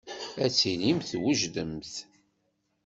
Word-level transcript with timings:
Ad 0.43 0.51
tilimt 0.57 1.07
twejdemt. 1.11 1.93